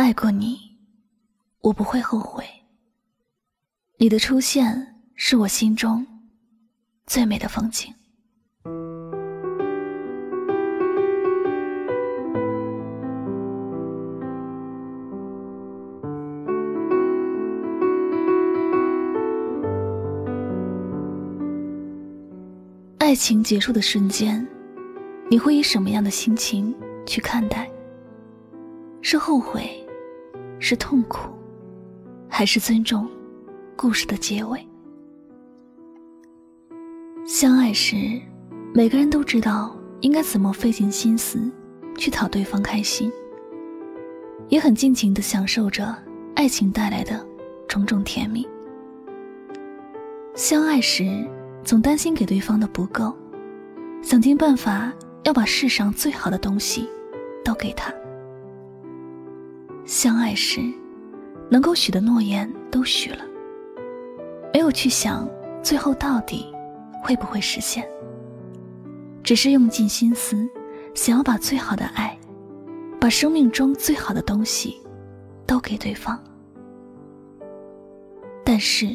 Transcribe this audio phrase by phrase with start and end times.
[0.00, 0.56] 爱过你，
[1.60, 2.42] 我不会后悔。
[3.98, 6.06] 你的出现是我心中
[7.06, 7.94] 最美的风景。
[22.96, 24.48] 爱情结束的瞬间，
[25.30, 26.74] 你会以什么样的心情
[27.04, 27.70] 去看待？
[29.02, 29.79] 是后悔，
[30.70, 31.28] 是痛苦，
[32.28, 33.04] 还是尊重
[33.74, 34.64] 故事的结尾？
[37.26, 37.96] 相爱时，
[38.72, 41.50] 每个人都知道应该怎么费尽心思
[41.98, 43.10] 去讨对方开心，
[44.48, 45.92] 也很尽情的享受着
[46.36, 47.26] 爱情带来的
[47.66, 48.48] 种种甜蜜。
[50.36, 51.28] 相爱时。
[51.64, 53.12] 总担心给对方的不够，
[54.02, 54.92] 想尽办法
[55.24, 56.88] 要把世上最好的东西
[57.44, 57.92] 都给他。
[59.90, 60.60] 相爱时，
[61.50, 63.24] 能够许的诺言都许了，
[64.52, 65.28] 没有去想
[65.64, 66.46] 最后到底
[67.02, 67.84] 会不会实现，
[69.24, 70.48] 只是用尽心思
[70.94, 72.16] 想要把最好的爱，
[73.00, 74.80] 把生命中最好的东西
[75.44, 76.16] 都给对方。
[78.44, 78.94] 但是，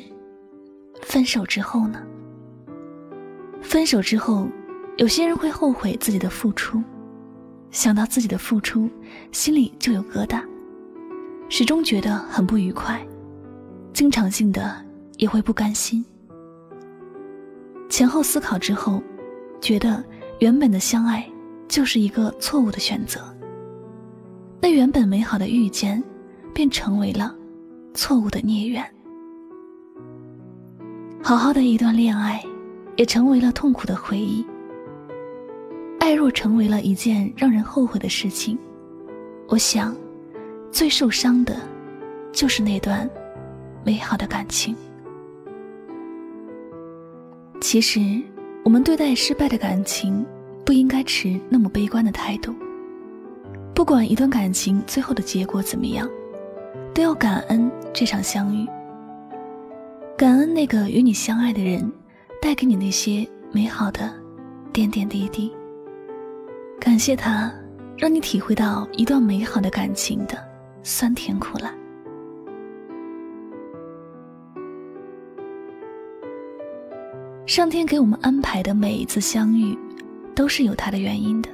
[1.02, 2.02] 分手之后呢？
[3.62, 4.48] 分手之后，
[4.96, 6.82] 有些人会后悔自己的付出，
[7.70, 8.90] 想到自己的付出，
[9.34, 10.42] 心里就有疙瘩，
[11.50, 13.06] 始终觉得很不愉快，
[13.94, 14.76] 经常性的
[15.18, 16.04] 也会不甘心。
[17.90, 19.02] 前后思考之后，
[19.62, 20.04] 觉得
[20.40, 21.26] 原本的相爱
[21.68, 23.22] 就是一个错误的选择，
[24.62, 26.04] 那原本美好的遇见，
[26.54, 27.34] 便成为了
[27.94, 28.84] 错误的孽缘。
[31.22, 32.44] 好好的一段恋爱。
[32.98, 34.46] 也成为了痛苦的回忆。
[36.00, 38.58] 爱若成为了一件让人后悔的事情，
[39.50, 39.94] 我想，
[40.76, 41.56] 最受伤的，
[42.34, 43.10] 就是那段
[43.86, 44.76] 美好的感情。
[47.62, 48.02] 其实，
[48.62, 50.26] 我们对待失败的感情，
[50.66, 52.54] 不应该持那么悲观的态度。
[53.74, 56.10] 不管一段感情最后的结果怎么样，
[56.94, 58.68] 都要感恩这场相遇，
[60.18, 61.90] 感恩那个与你相爱的人。
[62.42, 64.14] 带给你那些美好的
[64.72, 65.52] 点点滴滴，
[66.80, 67.52] 感谢他，
[67.98, 70.38] 让你体会到一段美好的感情的
[70.88, 71.74] 酸甜苦辣。
[77.48, 79.76] 上天给我们安排的每一次相遇，
[80.36, 81.50] 都是有它的原因的，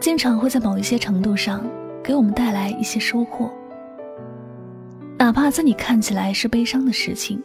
[0.00, 1.62] 经常会在某一些程度上
[2.02, 3.52] 给我们带来一些收获，
[5.18, 7.42] 哪怕在你看起来是悲伤的事情。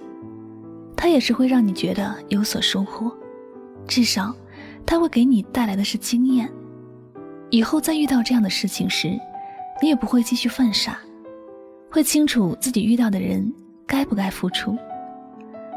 [0.95, 3.11] 它也是会让你觉得有所收获，
[3.85, 4.33] 至少，
[4.85, 6.49] 它会给你带来的是经验。
[7.49, 9.09] 以后再遇到这样的事情时，
[9.81, 10.99] 你也不会继续犯傻，
[11.89, 13.53] 会清楚自己遇到的人
[13.85, 14.77] 该不该付出，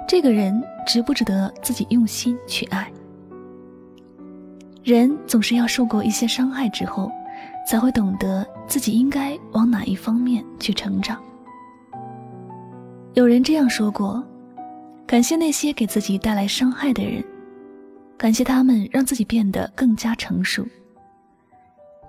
[0.08, 2.90] 这个人值不值得自己用心去爱。
[4.82, 7.10] 人总是要受过一些伤害之后，
[7.66, 11.22] 才会懂得自己应该往哪一方面去成长。
[13.14, 14.24] 有人这样说过。
[15.06, 17.20] 感谢那些给自己带来伤害的人，
[18.16, 20.64] 感谢他们让自己变得更加成熟。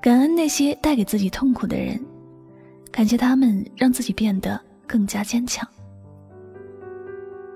[0.02, 2.04] 感恩那些带给自己痛苦的人，
[2.92, 5.68] 感谢他们让自己变得更加坚强。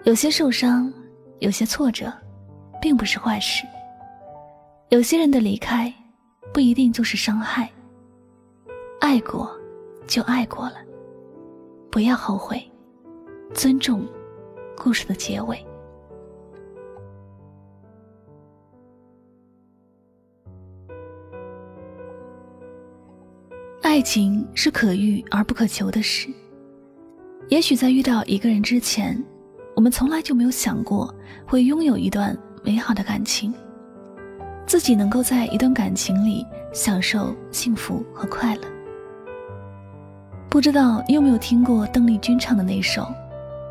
[0.04, 0.94] 有些受伤，
[1.40, 2.14] 有些挫折，
[2.80, 3.66] 并不是坏事。
[4.90, 5.92] 有些人的离开，
[6.54, 7.68] 不一定就是伤害。
[9.02, 9.52] 爱过，
[10.06, 10.76] 就爱过了，
[11.90, 12.64] 不要后悔，
[13.56, 14.06] 尊重。
[14.78, 15.66] 故事的结尾，
[23.96, 26.28] 爱情是可遇而不可求的事。
[27.48, 29.18] 也许在遇到一个人之前，
[29.74, 31.16] 我们从来就没有想过
[31.48, 33.54] 会拥有一段美好的感情，
[34.68, 38.64] 自己能够在一段感情里享受幸福和快乐。
[40.50, 43.08] 不知道你有没有听过邓丽君唱的那首？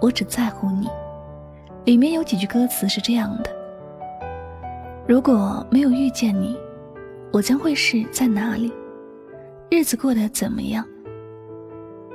[0.00, 0.88] 我只在乎你，
[1.84, 3.50] 里面有几句歌词是这样的：
[5.06, 6.56] 如果没有遇见你，
[7.30, 8.72] 我将会是在哪里？
[9.74, 10.86] 日子过得怎么样？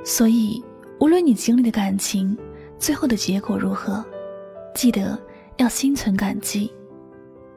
[0.02, 0.64] 所以，
[0.98, 2.34] 无论你经历的感情
[2.78, 4.02] 最后的结果如何，
[4.74, 5.18] 记得
[5.58, 6.72] 要心存感激。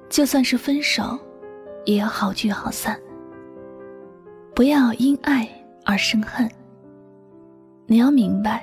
[0.09, 1.17] 就算是分手，
[1.85, 2.99] 也要好聚好散。
[4.53, 5.47] 不要因爱
[5.85, 6.51] 而生恨。
[7.87, 8.61] 你要明白。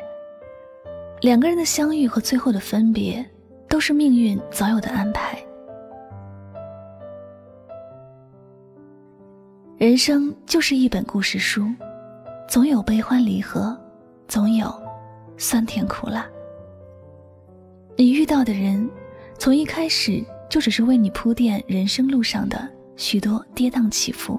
[1.23, 3.25] 两个人的相遇和最后的分别，
[3.67, 5.43] 都是命运早有的安排。
[9.81, 11.67] 人生就是一本故事书，
[12.47, 13.75] 总有悲欢离合，
[14.29, 14.71] 总有
[15.39, 16.27] 酸甜苦辣。
[17.97, 18.87] 你遇到的人，
[19.39, 24.39] 从一开始就只是为你铺垫人生路上的许多跌宕起伏，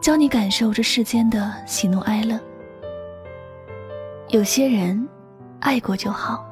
[0.00, 2.38] 教你感受这世间的喜怒哀乐。
[4.28, 5.08] 有些人，
[5.58, 6.46] 爱过就好，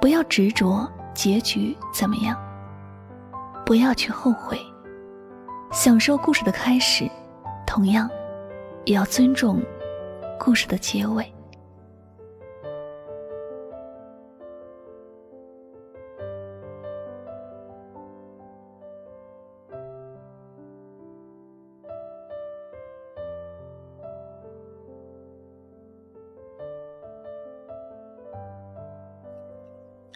[0.00, 2.36] 不要执着结局怎么样，
[3.64, 4.60] 不要去后悔，
[5.70, 7.08] 享受故事的开始，
[7.66, 8.10] 同样，
[8.84, 9.62] 也要尊重
[10.38, 11.24] 故事的结尾。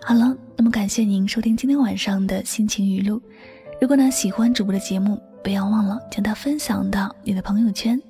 [0.05, 3.23] 好了，那么感谢您收听今天晚上的心情语录。
[3.81, 8.01] 如果呢喜欢主播的节目，不要忘了将它分享到你的朋友圈，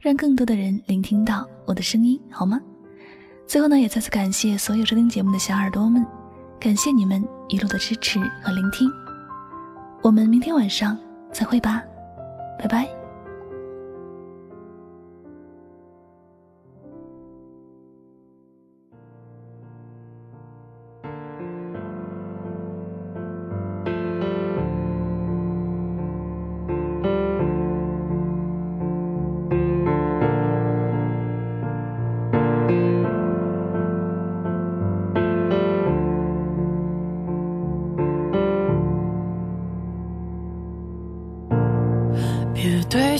[0.00, 2.60] 让更多的人聆听到我的声音，好吗？
[3.46, 6.04] 最后呢，也再次感谢所有收听节目的小耳朵们，
[6.58, 8.90] 感谢你们一路的支持和聆听。
[10.02, 10.96] 我们明天晚上
[11.32, 11.82] 再会吧，
[12.58, 13.05] 拜拜。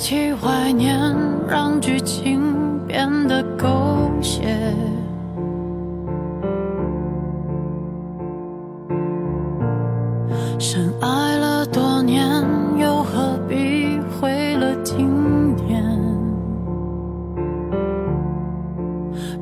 [0.09, 0.97] 起怀念，
[1.49, 2.41] 让剧情
[2.87, 3.67] 变得狗
[4.23, 4.57] 血。
[10.61, 12.25] 深爱了多年，
[12.79, 15.83] 又何必毁了经典？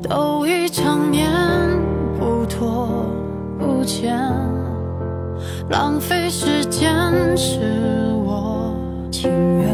[0.00, 1.30] 都已成年，
[2.18, 2.88] 不拖
[3.58, 4.18] 不欠，
[5.68, 6.90] 浪费时间
[7.36, 7.60] 是
[8.24, 8.74] 我
[9.10, 9.30] 情
[9.60, 9.73] 愿。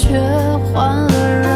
[0.00, 0.18] 却
[0.72, 1.49] 换了人。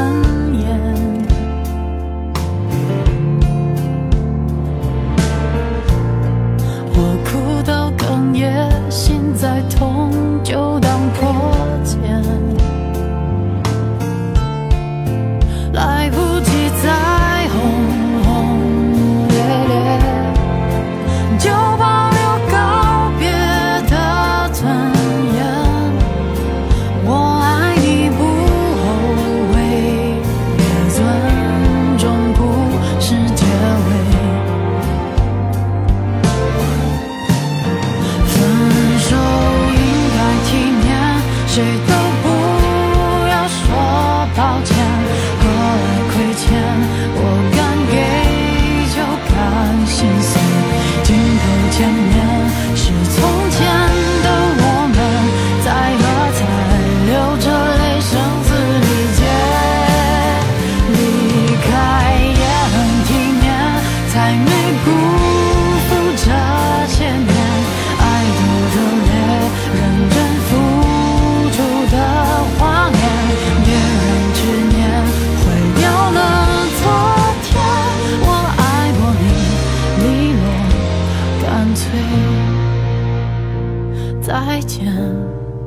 [84.35, 84.85] 再见。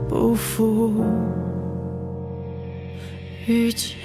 [0.10, 0.94] 不负
[3.46, 3.96] 遇见